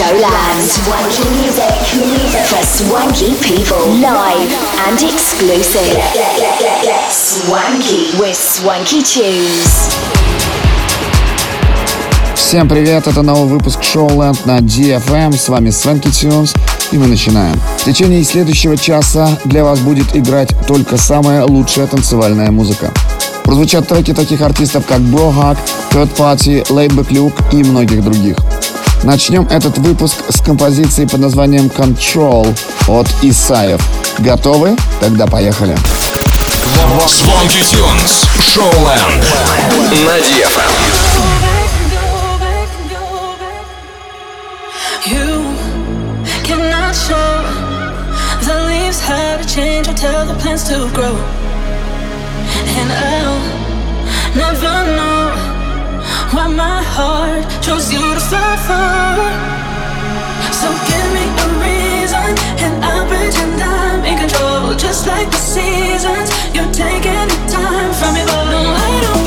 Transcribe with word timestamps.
Showland. 0.00 0.64
Swanky 0.64 1.28
music 1.36 1.76
for 2.48 2.64
swanky 2.64 3.34
people. 3.44 3.84
Live 4.00 4.50
and 4.86 4.98
exclusive. 5.02 5.92
Swanky 7.10 8.16
with 8.18 8.34
Swanky 8.34 9.02
Tunes. 9.02 9.92
Всем 12.34 12.66
привет, 12.66 13.08
это 13.08 13.20
новый 13.20 13.50
выпуск 13.50 13.80
Showland 13.80 14.38
на 14.46 14.60
DFM, 14.60 15.36
с 15.36 15.50
вами 15.50 15.68
Свенки 15.68 16.08
Tunes, 16.08 16.56
и 16.92 16.96
мы 16.96 17.06
начинаем. 17.06 17.60
В 17.76 17.84
течение 17.84 18.24
следующего 18.24 18.78
часа 18.78 19.38
для 19.44 19.64
вас 19.64 19.80
будет 19.80 20.16
играть 20.16 20.54
только 20.66 20.96
самая 20.96 21.44
лучшая 21.44 21.86
танцевальная 21.86 22.50
музыка. 22.50 22.90
Прозвучат 23.44 23.86
треки 23.86 24.14
таких 24.14 24.40
артистов, 24.40 24.86
как 24.86 25.00
Brohawk, 25.00 25.58
Third 25.90 26.08
Party, 26.16 26.66
Layback 26.68 27.08
Luke 27.10 27.34
и 27.52 27.62
многих 27.62 28.02
других. 28.02 28.36
Начнем 29.02 29.46
этот 29.48 29.78
выпуск 29.78 30.16
с 30.28 30.42
композиции 30.42 31.06
под 31.06 31.20
названием 31.20 31.66
Control 31.66 32.56
от 32.86 33.08
Исаев. 33.22 33.80
Готовы? 34.18 34.76
Тогда 35.00 35.26
поехали. 35.26 35.74
Swanky 37.06 37.62
Tunes. 37.62 38.26
Showland. 38.40 39.24
На 40.04 40.18
DFM. 40.18 40.72
You 45.06 45.56
cannot 46.44 46.94
show 46.94 47.42
the 48.44 48.54
leaves 48.68 49.00
how 49.00 49.38
to 49.38 49.44
change 49.48 49.88
or 49.88 49.94
tell 49.94 50.26
the 50.26 50.34
plants 50.34 50.64
to 50.68 50.88
grow. 50.92 51.16
And 52.76 52.92
I'll 52.92 53.40
never 54.36 54.94
know 54.94 55.19
why 56.32 56.46
my 56.46 56.82
heart 56.82 57.42
chose 57.60 57.92
you 57.92 57.98
to 57.98 58.20
fly 58.20 58.54
for. 58.66 59.30
So 60.54 60.68
give 60.88 61.08
me 61.16 61.24
a 61.26 61.46
reason, 61.58 62.30
and 62.64 62.84
I'll 62.84 63.06
pretend 63.06 63.60
I'm 63.60 64.04
in 64.04 64.18
control. 64.18 64.74
Just 64.74 65.06
like 65.06 65.30
the 65.30 65.42
seasons, 65.54 66.30
you're 66.54 66.72
taking 66.72 67.26
the 67.32 67.38
time 67.50 67.92
from 67.98 68.14
me, 68.14 68.22
but 68.26 68.44
no, 68.50 68.60
I 68.62 69.00
don't 69.04 69.19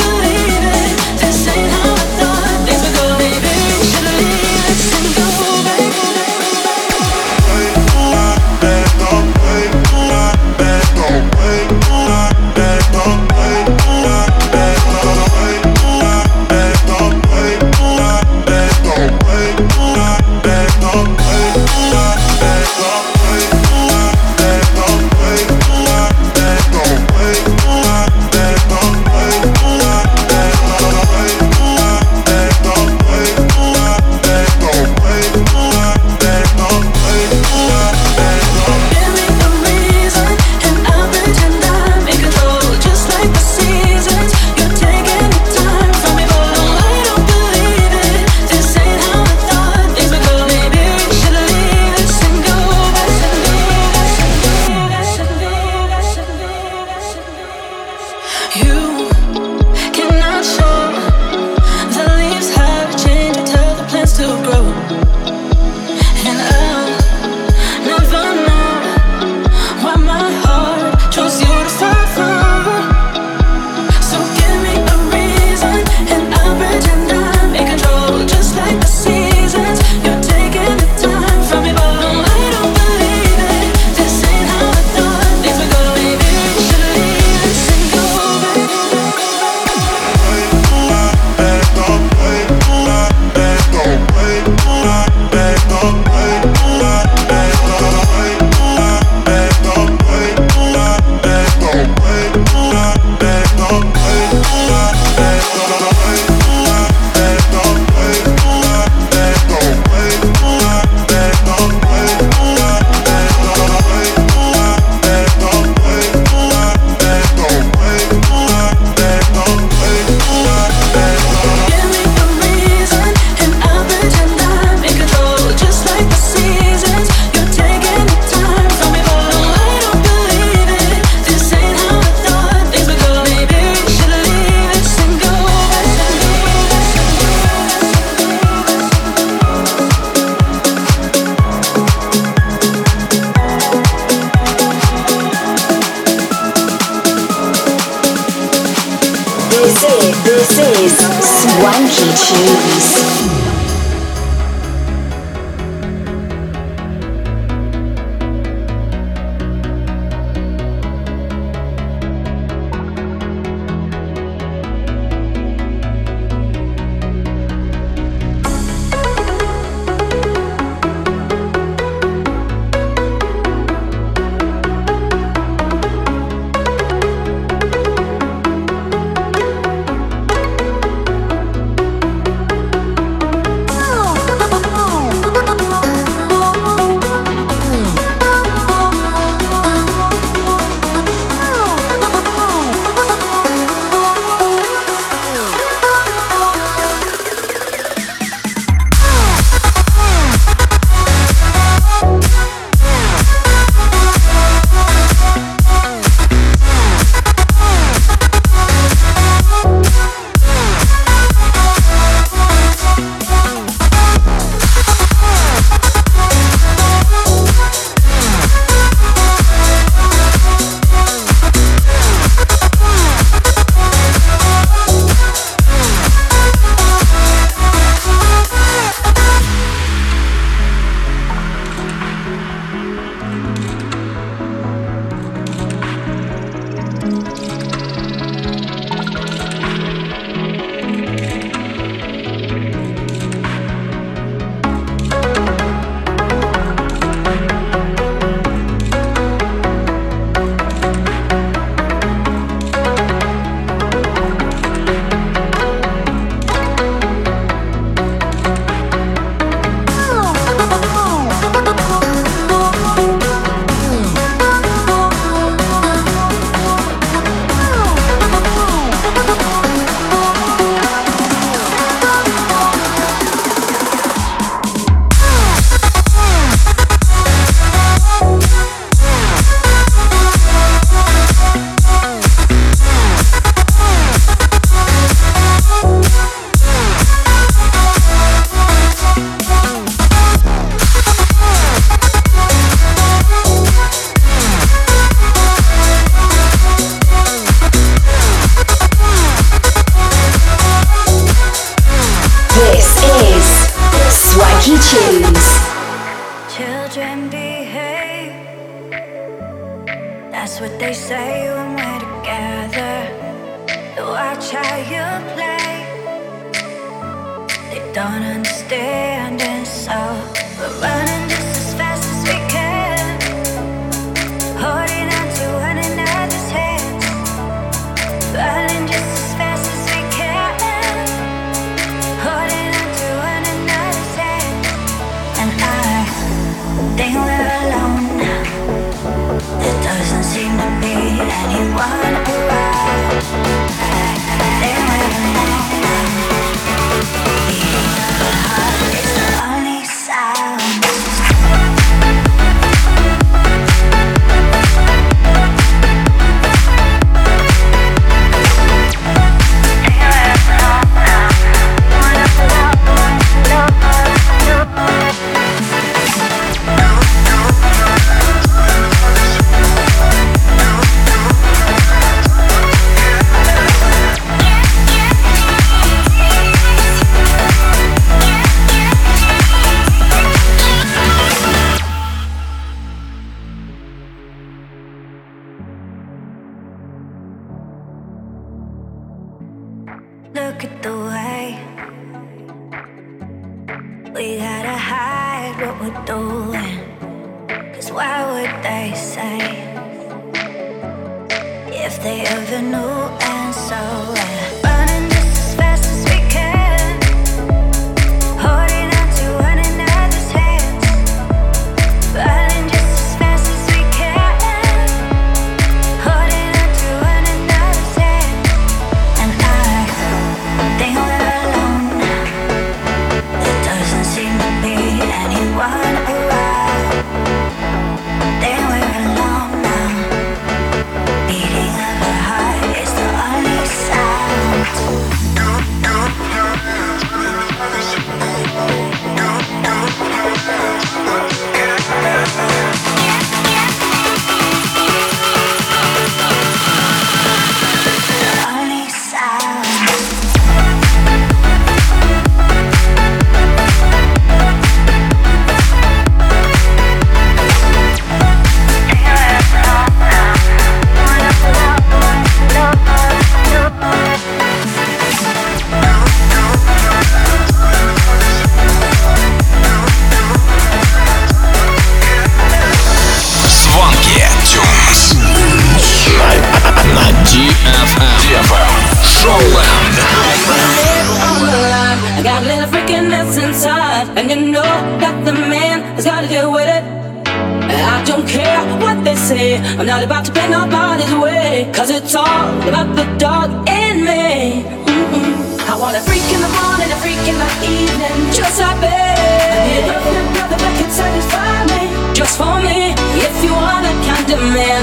I'm 489.62 489.86
not 489.86 490.02
about 490.02 490.26
to 490.26 490.32
bend 490.32 490.52
nobody's 490.52 491.14
way. 491.14 491.70
Cause 491.74 491.90
it's 491.90 492.16
all 492.16 492.50
about 492.66 492.96
the 492.96 493.06
dog 493.22 493.54
in 493.70 494.02
me. 494.02 494.66
Mm-hmm. 494.66 495.70
I 495.70 495.78
want 495.78 495.94
a 495.94 496.02
freak 496.02 496.26
in 496.34 496.42
the 496.42 496.50
morning, 496.50 496.90
a 496.90 496.98
freak 496.98 497.22
in 497.30 497.38
the 497.38 497.52
evening. 497.62 498.34
Just 498.34 498.58
like 498.58 498.82
me. 498.82 498.90
I 498.90 499.58
need 499.70 499.86
brother 500.34 500.58
that 500.58 500.74
can 500.74 500.90
satisfy 500.90 501.70
me. 501.70 501.82
Just 502.18 502.34
for 502.42 502.58
me, 502.66 502.98
if 503.22 503.36
you 503.46 503.54
are 503.54 503.82
that 503.86 503.98
kind 504.10 504.26
of 504.34 504.42
man. 504.42 504.82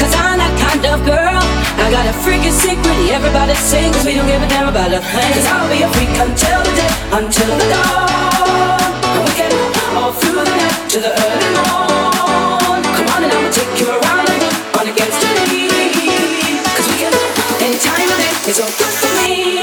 Cause 0.00 0.12
I'm 0.16 0.40
that 0.40 0.54
kind 0.64 0.84
of 0.96 1.04
girl. 1.04 1.44
I 1.76 1.92
got 1.92 2.08
a 2.08 2.14
freaking 2.24 2.56
secret, 2.56 2.96
everybody 3.12 3.52
sings. 3.60 3.96
Cause 4.00 4.06
we 4.08 4.16
don't 4.16 4.24
give 4.24 4.40
a 4.40 4.48
damn 4.48 4.68
about 4.68 4.96
a 4.96 5.00
thing. 5.04 5.32
Cause 5.36 5.48
I'll 5.52 5.68
be 5.68 5.84
a 5.84 5.88
freak 5.92 6.14
until 6.16 6.60
the 6.64 6.72
day, 6.72 6.92
until 7.20 7.52
the 7.52 7.66
dawn. 7.68 8.80
We 9.28 9.30
get 9.36 9.52
all 9.92 10.12
through 10.16 10.40
the 10.40 10.44
night 10.48 10.88
to 10.88 10.98
the 11.04 11.12
early 11.12 11.50
morning. 11.52 11.85
It's 18.48 18.60
all 18.60 18.68
good 18.68 18.94
for 18.94 19.28
me. 19.28 19.55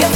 your 0.00 0.10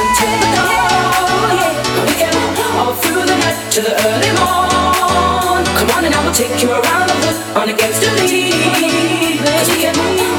until 0.00 0.34
the 0.42 0.48
dawn. 0.56 1.58
We 2.06 2.14
can 2.18 2.34
all 2.78 2.94
through 2.94 3.22
the 3.22 3.36
night 3.38 3.58
to 3.72 3.80
the 3.80 3.94
early 4.06 4.32
morn. 4.38 5.62
Come 5.78 5.90
on 5.96 6.04
and 6.04 6.14
I 6.14 6.20
will 6.24 6.34
take 6.34 6.62
you 6.62 6.70
around 6.70 7.08
the 7.08 7.16
on 7.54 7.66
the 7.68 7.74
we 9.68 9.82
can 9.82 9.94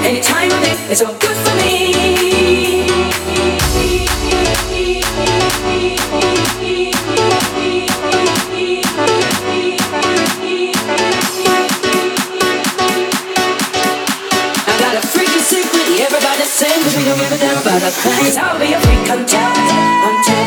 anytime 0.05 0.51
of 0.51 0.61
day, 0.61 0.75
it's 0.91 1.01
all 1.01 1.13
good 1.15 1.37
for 1.45 1.55
me. 1.55 2.28
another. 17.79 18.39
I'll 18.39 18.59
be 18.59 18.73
a 18.73 18.79
freak, 18.79 19.09
until 19.09 19.39
until. 20.09 20.38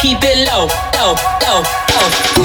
Keep 0.00 0.18
it 0.22 0.48
low. 0.48 0.66
Low, 0.96 1.14
low, 1.42 1.62
low. 2.36 2.39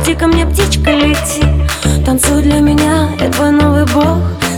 Лети 0.00 0.14
ко 0.14 0.26
мне, 0.26 0.46
птичка, 0.46 0.92
лети. 0.92 1.44
Танцуй 2.06 2.42
для 2.42 2.60
меня, 2.60 3.10
я 3.20 3.30
твой 3.30 3.50
новый 3.50 3.84
бог. 3.84 4.16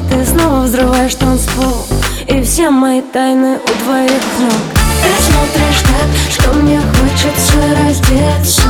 Ты 0.08 0.24
снова 0.24 0.62
взрываешь 0.62 1.16
танцпол. 1.16 1.84
И 2.28 2.42
все 2.42 2.70
мои 2.70 3.00
тайны 3.00 3.56
у 3.56 3.84
твоих 3.84 4.22
ног. 4.38 4.62
Ты 5.02 5.10
смотришь 5.20 5.82
так, 5.82 6.08
что 6.30 6.52
мне 6.54 6.80
хочется 6.80 7.56
раздеться. 7.76 8.62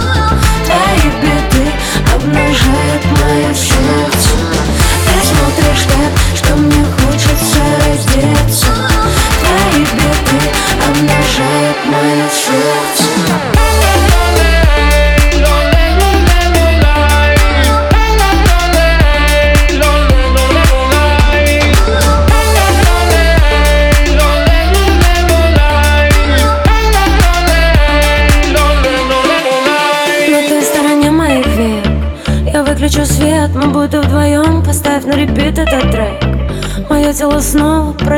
Твои 0.65 1.11
беды 1.21 1.71
обнажают 2.15 3.05
мое 3.21 3.55
сердце. 3.55 4.35
Ты 5.05 5.27
смотришь 5.27 5.87
так, 5.89 6.37
что 6.37 6.57
мне 6.57 6.85
хочется 6.85 7.02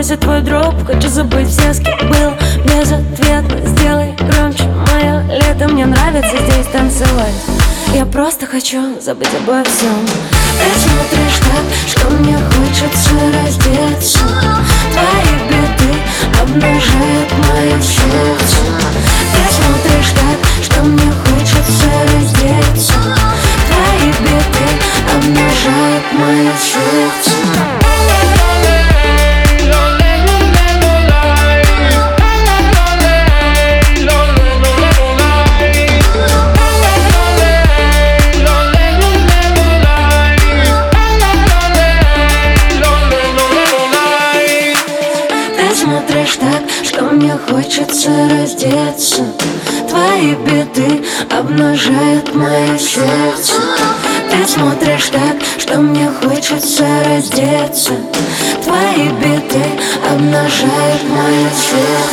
просит 0.05 0.21
твой 0.21 0.40
дроп 0.43 0.75
Хочу 0.87 1.09
забыть 1.09 1.49
все, 1.49 1.73
с 1.73 1.79
кем 1.81 1.97
был. 2.11 2.33
Безответно 2.64 3.67
Сделай 3.67 4.14
громче 4.19 4.64
мое 4.93 5.23
лето. 5.29 5.69
Мне 5.69 5.87
нравится 5.87 6.37
здесь 6.47 6.67
танцевать. 6.73 7.35
Я 7.95 8.05
просто 8.05 8.47
хочу 8.47 9.01
забыть 9.01 9.29
обо 9.35 9.62
всем. 9.64 10.07
Ты 10.59 10.81
смотришь 10.81 11.40
так, 11.40 11.64
что 11.88 12.11
мне 12.11 12.37
хочется 12.37 13.14
раздеться. 13.33 14.19
Твои 14.93 15.38
беды 15.49 15.95
обнажают 16.43 17.33
мое 17.49 17.81
сердце. 17.81 18.57
Ты 19.33 19.55
смотришь 19.55 20.12
так, 20.12 20.64
что 20.64 20.83
мне 20.83 21.12
хочется 21.25 21.87
раздеться. 22.12 22.95
Твои 23.69 24.11
беды 24.21 24.69
обнажают 25.14 26.12
мое 26.12 26.53
сердце 26.59 27.34
раздеться 57.75 57.93
Твои 58.63 59.09
беды 59.09 59.65
обнажают 60.11 61.03
мое 61.11 61.51
сердце 61.51 62.04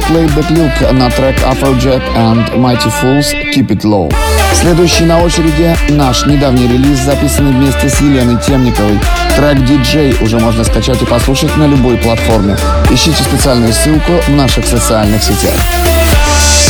от 0.00 0.10
Laidback 0.10 0.50
Luke 0.50 0.92
на 0.92 1.10
трек 1.10 1.36
Afrojack 1.42 2.02
and 2.14 2.54
Mighty 2.56 2.90
Fools 3.02 3.34
Keep 3.54 3.68
It 3.68 3.82
Low. 3.82 4.12
Следующий 4.54 5.04
на 5.04 5.18
очереди 5.18 5.76
наш 5.90 6.26
недавний 6.26 6.66
релиз, 6.66 7.00
записанный 7.00 7.52
вместе 7.52 7.88
с 7.88 8.00
Еленой 8.00 8.36
Темниковой. 8.40 8.98
Трек 9.36 9.58
DJ 9.58 10.22
уже 10.22 10.38
можно 10.38 10.64
скачать 10.64 11.02
и 11.02 11.04
послушать 11.04 11.56
на 11.56 11.66
любой 11.66 11.96
платформе. 11.96 12.56
Ищите 12.90 13.22
специальную 13.22 13.72
ссылку 13.72 14.12
в 14.26 14.30
наших 14.30 14.66
социальных 14.66 15.22
сетях. 15.22 15.58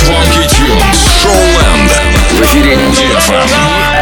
Funky 0.07 0.47
Tunes. 0.47 0.99
Showland. 1.23 1.91
В 2.33 2.43
эфире 2.43 2.75
DFM. 2.75 4.00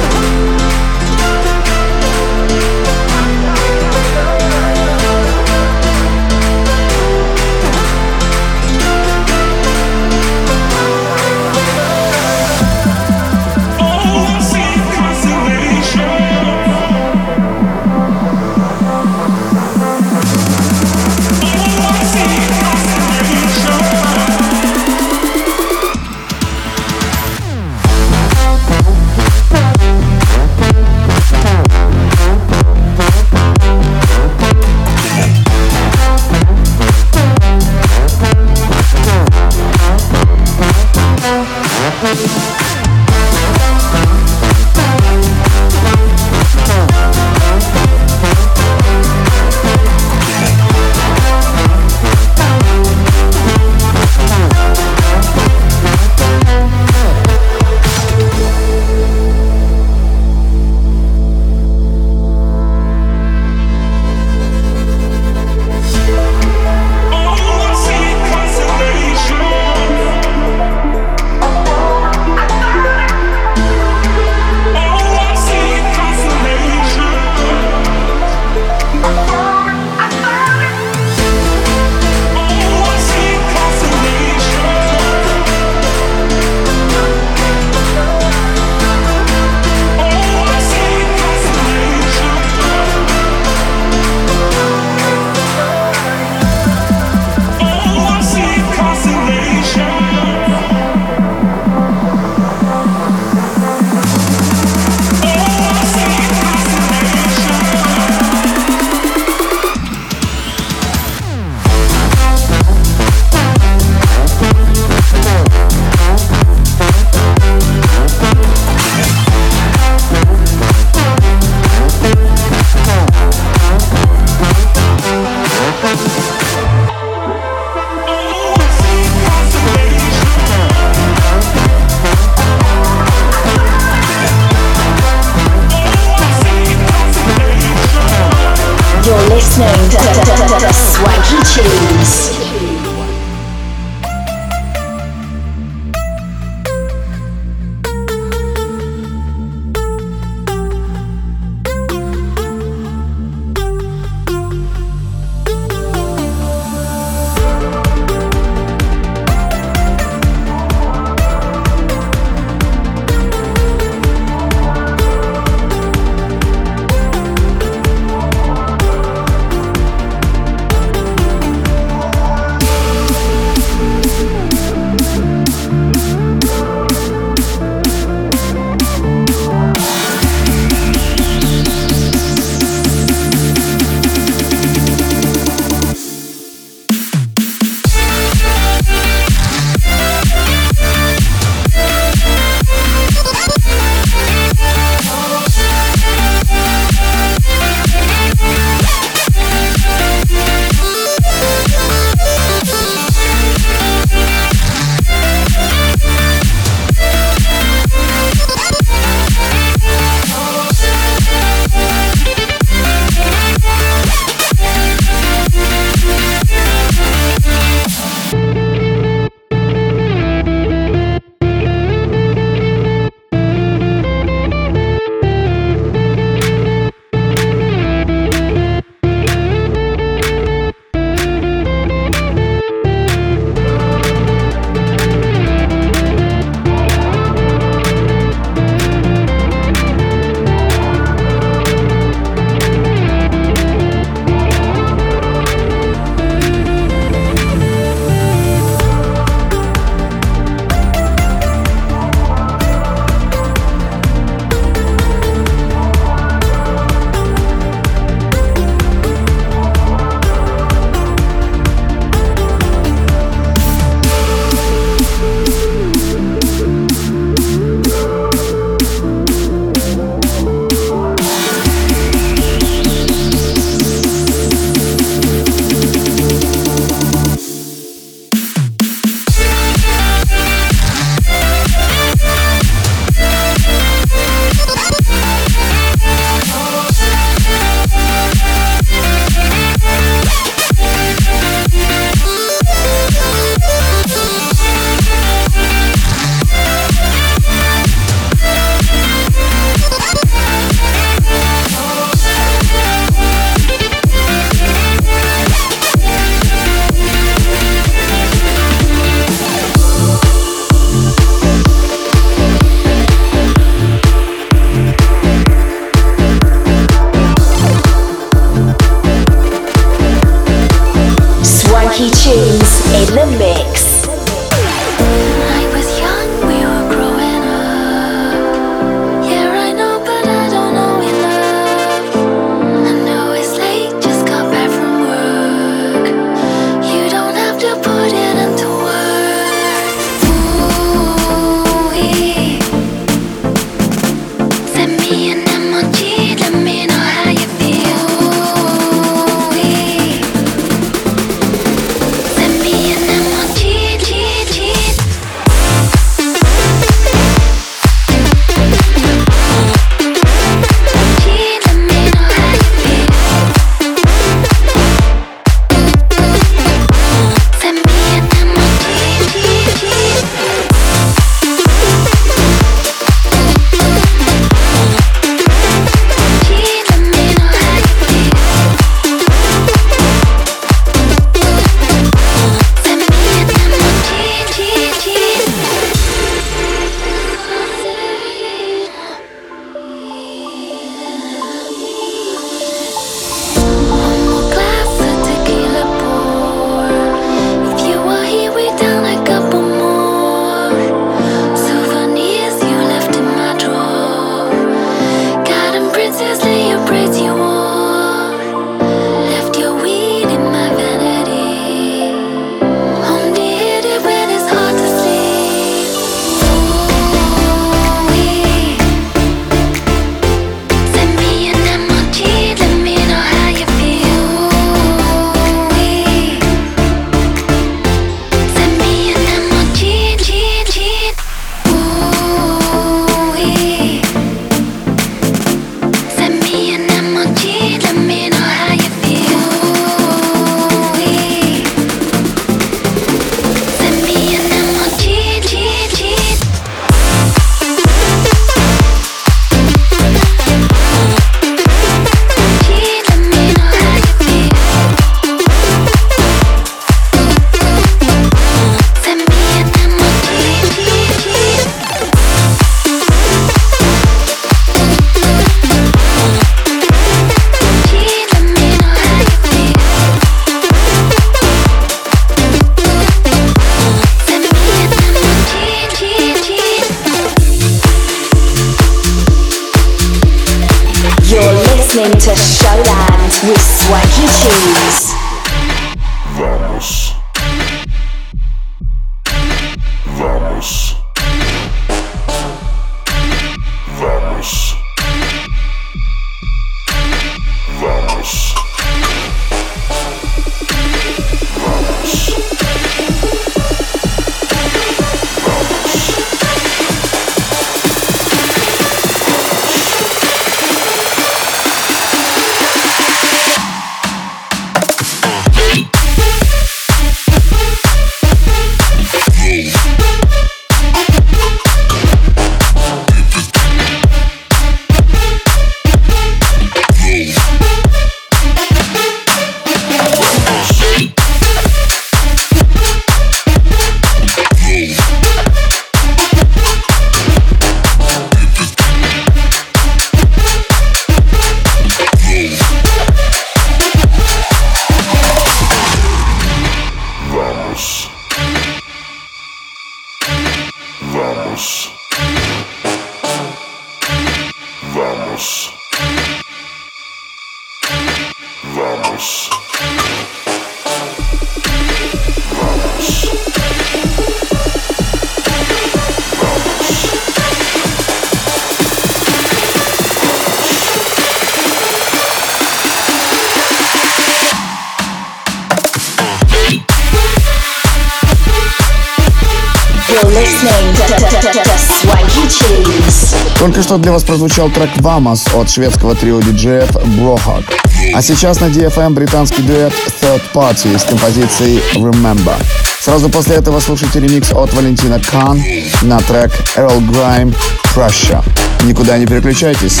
Что 583.94 584.02
для 584.02 584.10
вас 584.10 584.24
прозвучал 584.24 584.70
трек 584.70 584.90
«Vamos» 584.96 585.56
от 585.56 585.70
шведского 585.70 586.16
трио 586.16 586.40
диджеев 586.40 586.90
Brohawk. 586.90 587.64
А 588.12 588.20
сейчас 588.20 588.58
на 588.58 588.64
DFM 588.64 589.10
британский 589.10 589.62
дуэт 589.62 589.92
Third 590.20 590.42
Party 590.52 590.98
с 590.98 591.04
композицией 591.04 591.80
«Remember». 591.94 592.56
Сразу 593.00 593.28
после 593.28 593.54
этого 593.54 593.78
слушайте 593.78 594.18
ремикс 594.18 594.50
от 594.50 594.74
Валентина 594.74 595.20
Кан 595.20 595.62
на 596.02 596.18
трек 596.18 596.50
Earl 596.76 597.08
Grime 597.08 597.54
«Pressure». 597.94 598.42
Никуда 598.82 599.16
не 599.16 599.26
переключайтесь. 599.26 600.00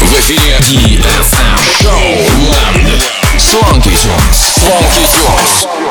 В 0.00 0.12
эфире 0.20 0.56
DFM 0.62 1.60
Show 1.80 2.18
Land. 2.50 3.00
Swanky 3.38 3.92
Tunes. 3.94 4.56
Swanky 4.56 5.06
Tunes. 5.12 5.85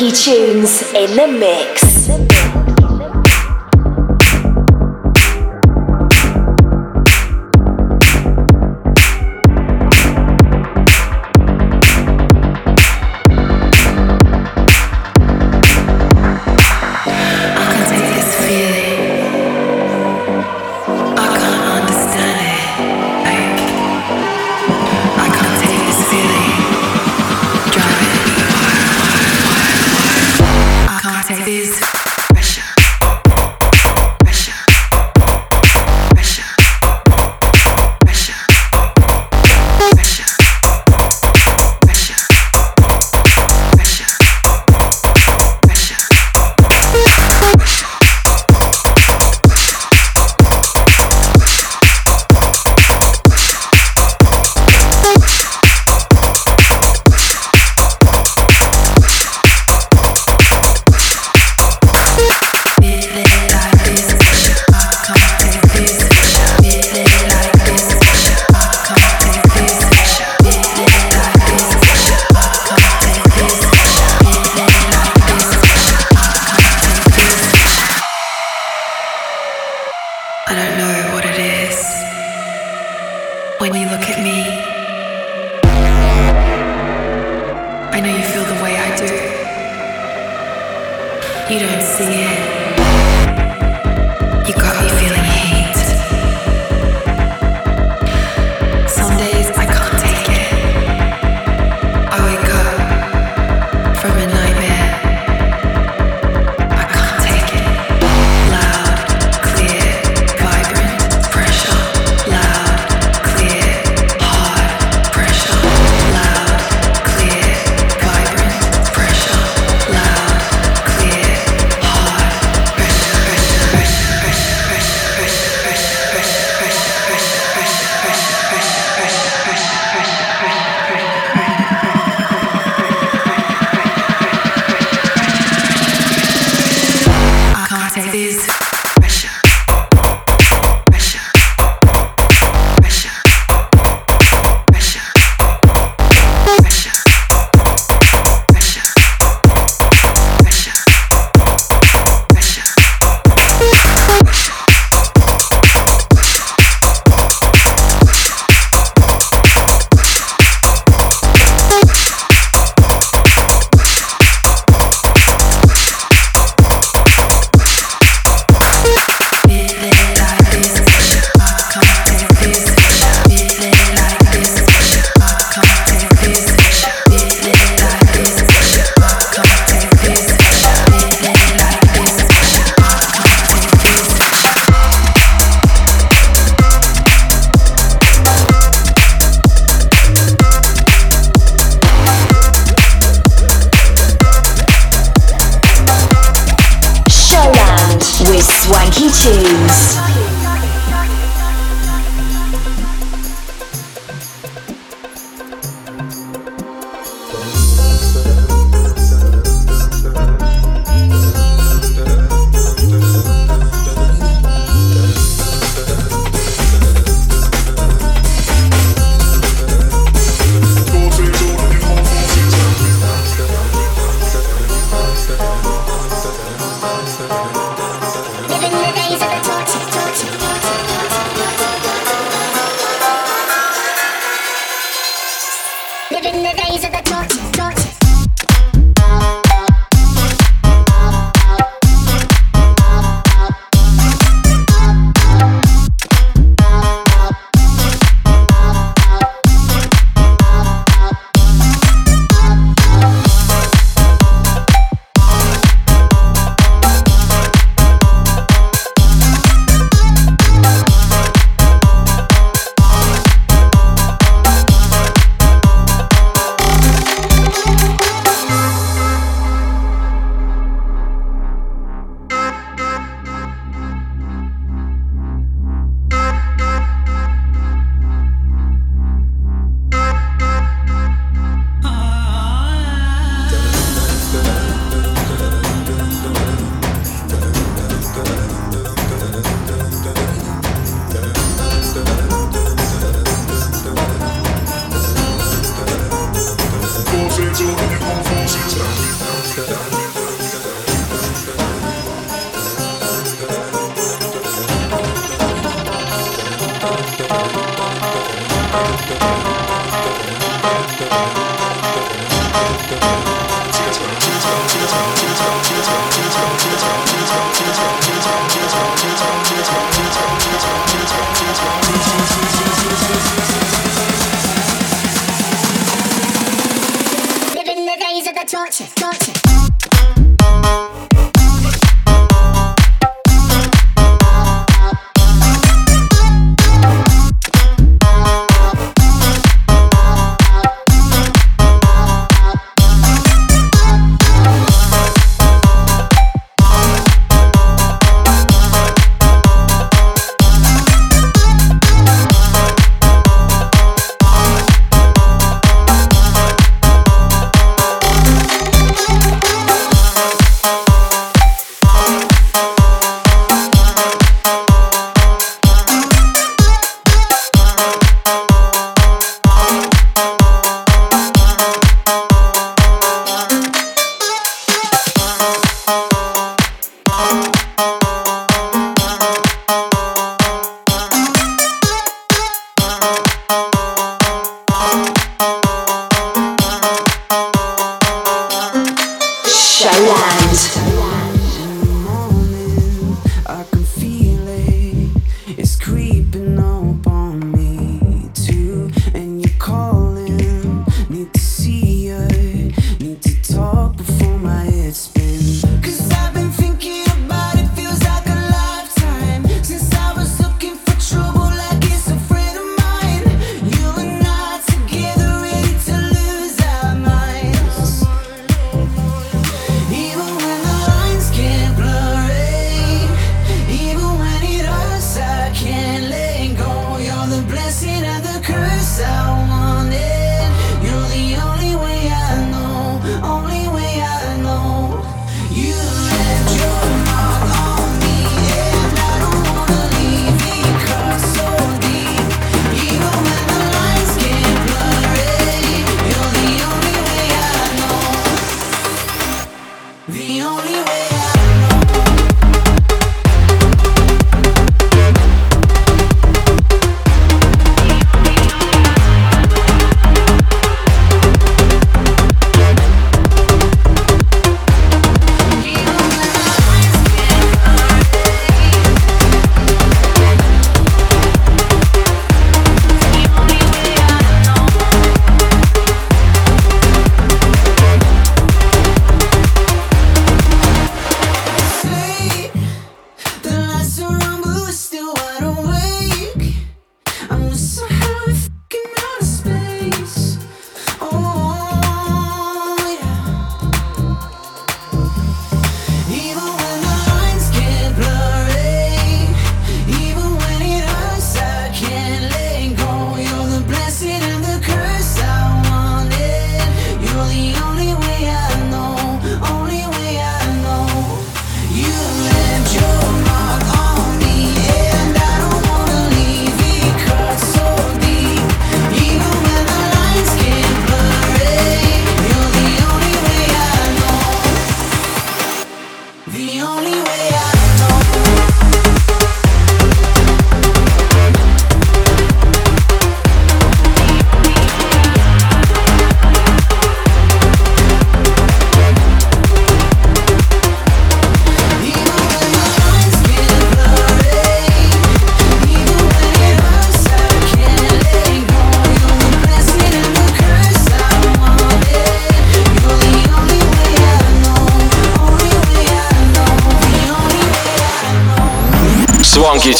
Swanky 0.00 0.16
tunes 0.16 0.94
in 0.94 1.14
the 1.14 1.26
mix. 1.26 1.79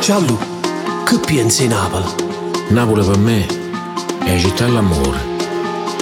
Giallo, 0.09 0.39
che 1.05 1.19
pensi 1.19 1.67
di 1.67 1.67
Napoli? 1.67 2.03
Napoli 2.69 3.05
per 3.05 3.17
me 3.19 3.45
è 4.25 4.33
la 4.33 4.39
città 4.39 4.65
dell'amore. 4.65 5.19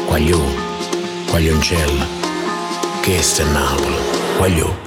Quagliò, 0.05 0.39
quaglioncella, 1.27 2.05
che 3.01 3.17
è 3.17 3.43
Napoli, 3.51 3.95
quagliò. 4.37 4.86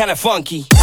Kinda 0.00 0.16
funky. 0.16 0.79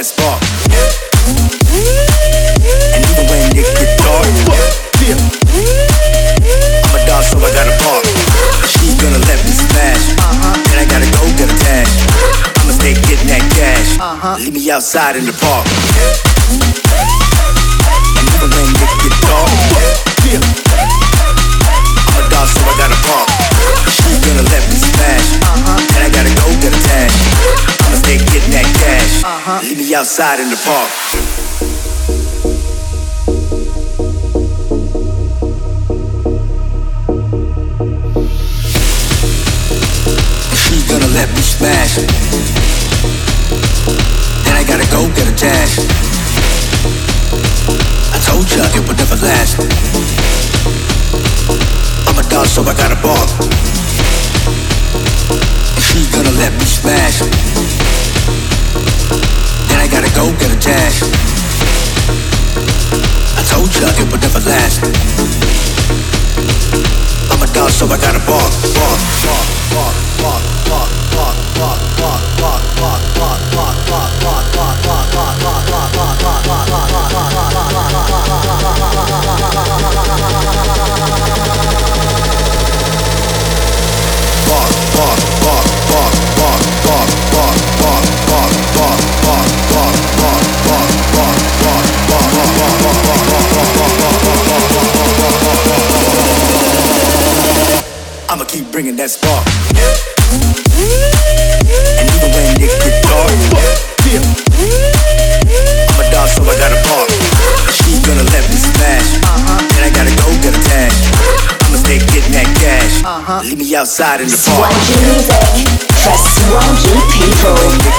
that's 0.00 0.16
dark. 0.16 0.40
And 2.96 3.04
even 3.04 3.24
when 3.28 3.52
it 3.52 3.68
get 3.76 3.92
dark, 4.00 4.24
I'm 6.80 6.94
a 6.96 7.00
dog, 7.04 7.22
so 7.28 7.36
I 7.36 7.52
gotta 7.52 7.76
bark. 7.84 8.04
She's 8.64 8.96
gonna 8.96 9.20
let 9.28 9.36
me 9.44 9.52
smash, 9.52 10.16
then 10.72 10.78
I 10.80 10.86
gotta 10.88 11.04
go 11.04 11.28
get 11.36 11.52
a 11.52 11.56
dash. 11.60 11.92
I'ma 12.56 12.72
stay 12.80 12.94
getting 12.94 13.28
that 13.28 13.44
cash. 13.52 14.00
Uh-huh. 14.00 14.36
Leave 14.38 14.54
me 14.54 14.70
outside 14.70 15.16
in 15.16 15.26
the 15.26 15.34
park. 15.34 15.68
Outside 30.10 30.40
in 30.40 30.50
the 30.50 30.56
park. 30.64 31.09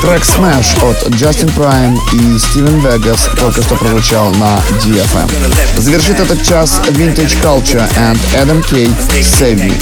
Трек 0.02 0.24
Smash 0.24 0.84
от 0.84 1.10
Justin 1.16 1.52
Prime 1.56 1.98
и 2.14 2.38
Steven 2.38 2.82
Vegas 2.82 3.36
только 3.40 3.64
что 3.64 3.76
прозвучал 3.76 4.30
на 4.36 4.60
DFM. 4.84 5.32
Завершит 5.78 6.20
этот 6.20 6.44
час 6.44 6.80
Vintage 6.90 7.42
Culture 7.42 7.90
and 7.98 8.20
Adam 8.36 8.62
K. 8.62 8.86
Save 9.22 9.56
Me. 9.56 9.74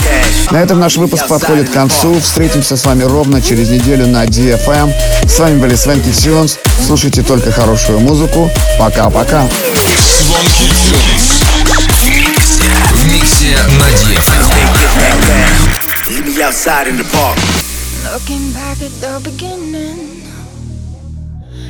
На 0.51 0.61
этом 0.61 0.79
наш 0.79 0.95
выпуск 0.95 1.27
подходит 1.27 1.69
к 1.69 1.73
концу. 1.73 2.19
Встретимся 2.21 2.77
с 2.77 2.85
вами 2.85 3.03
ровно 3.03 3.41
через 3.41 3.69
неделю 3.69 4.07
на 4.07 4.25
DFM. 4.25 4.93
С 5.27 5.39
вами 5.39 5.59
были 5.59 5.75
Свенки 5.75 6.11
Тюнс. 6.11 6.57
Слушайте 6.85 7.21
только 7.21 7.51
хорошую 7.51 7.99
музыку. 7.99 8.49
Пока-пока. 8.79 9.41
Звонки 9.41 10.71
-пока. 10.71 11.28
Анастасия 13.55 14.41
Надеева. 14.41 15.39
Looking 18.11 18.51
back 18.53 18.81
at 18.81 18.91
the 19.01 19.19
beginning, 19.23 20.23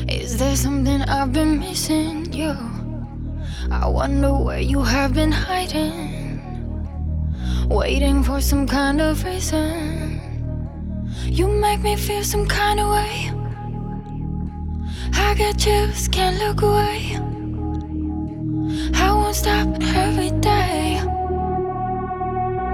is 0.07 0.37
there 0.37 0.55
something 0.55 1.01
I've 1.01 1.33
been 1.33 1.59
missing? 1.59 2.31
You, 2.31 2.55
I 3.71 3.87
wonder 3.87 4.33
where 4.33 4.59
you 4.61 4.81
have 4.81 5.13
been 5.13 5.31
hiding, 5.31 6.39
waiting 7.67 8.23
for 8.23 8.39
some 8.41 8.65
kind 8.67 9.01
of 9.01 9.23
reason. 9.25 10.21
You 11.25 11.47
make 11.47 11.81
me 11.81 11.95
feel 11.95 12.23
some 12.23 12.45
kind 12.47 12.79
of 12.79 12.89
way. 12.89 13.31
I 15.13 15.33
get 15.35 15.57
chills, 15.57 16.07
can't 16.07 16.37
look 16.39 16.61
away. 16.61 17.17
I 18.95 19.11
won't 19.11 19.35
stop 19.35 19.67
every 19.95 20.31
day. 20.39 21.01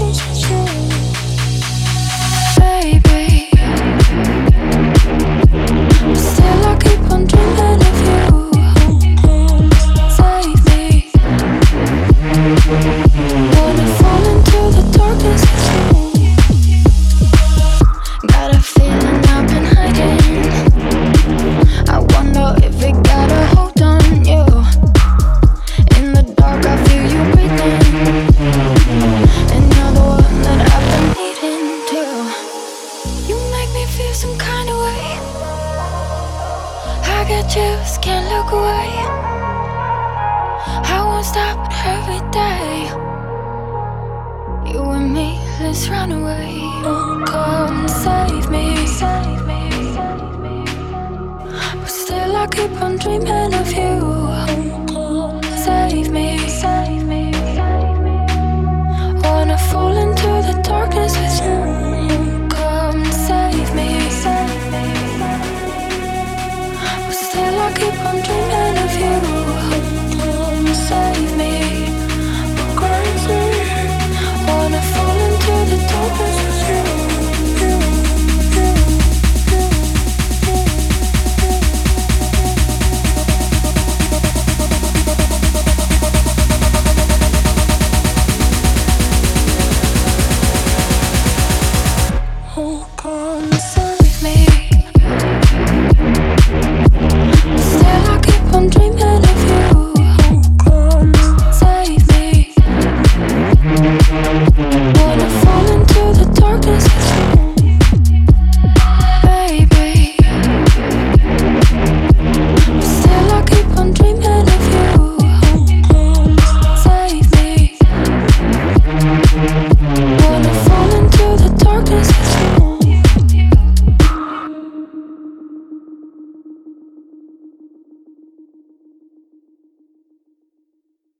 vocals 0.00 0.29